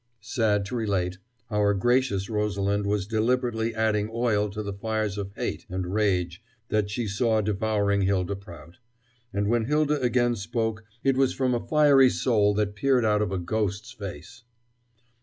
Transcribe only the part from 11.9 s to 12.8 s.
soul that